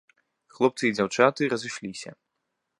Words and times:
Хлопцы 0.55 0.83
і 0.89 0.95
дзяўчаты 1.01 1.51
разышліся. 1.55 2.19